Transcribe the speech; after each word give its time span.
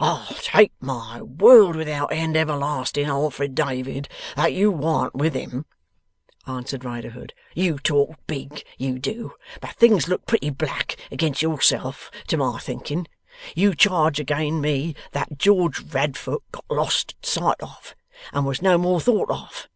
'I'll 0.00 0.34
take 0.40 0.72
my 0.80 1.22
world 1.22 1.76
without 1.76 2.10
end 2.10 2.36
everlasting 2.36 3.06
Alfred 3.06 3.54
David 3.54 4.08
that 4.34 4.52
you 4.52 4.72
warn't 4.72 5.14
with 5.14 5.34
him,' 5.34 5.64
answered 6.44 6.84
Riderhood. 6.84 7.32
'You 7.54 7.78
talk 7.78 8.16
big, 8.26 8.64
you 8.78 8.98
do, 8.98 9.34
but 9.60 9.76
things 9.76 10.08
look 10.08 10.26
pretty 10.26 10.50
black 10.50 10.96
against 11.12 11.40
yourself, 11.40 12.10
to 12.26 12.36
my 12.36 12.58
thinking. 12.58 13.06
You 13.54 13.76
charge 13.76 14.18
again' 14.18 14.60
me 14.60 14.96
that 15.12 15.38
George 15.38 15.80
Radfoot 15.94 16.42
got 16.50 16.64
lost 16.68 17.14
sight 17.22 17.60
of, 17.62 17.94
and 18.32 18.44
was 18.44 18.60
no 18.60 18.78
more 18.78 19.00
thought 19.00 19.30
of. 19.30 19.64